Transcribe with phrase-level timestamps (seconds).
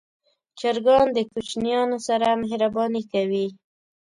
[0.59, 3.47] چرګان د کوچنیانو سره مهرباني کوي.